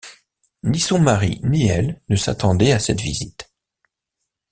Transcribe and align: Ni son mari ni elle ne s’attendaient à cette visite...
Ni 0.63 0.79
son 0.79 0.97
mari 0.97 1.39
ni 1.43 1.67
elle 1.67 2.01
ne 2.09 2.15
s’attendaient 2.15 2.71
à 2.71 2.79
cette 2.79 3.01
visite... 3.01 3.51